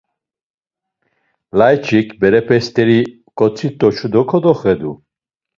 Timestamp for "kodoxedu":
4.29-4.91